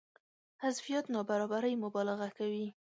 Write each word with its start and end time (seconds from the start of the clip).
حذفيات 0.61 1.05
نابرابرۍ 1.15 1.73
مبالغه 1.83 2.27
کوي. 2.37 2.67